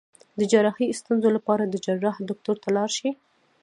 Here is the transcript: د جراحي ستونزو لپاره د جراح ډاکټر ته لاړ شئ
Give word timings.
د 0.39 0.41
جراحي 0.51 0.87
ستونزو 1.01 1.27
لپاره 1.37 1.63
د 1.65 1.75
جراح 1.85 2.15
ډاکټر 2.27 2.55
ته 2.63 2.69
لاړ 2.75 2.89
شئ 2.97 3.11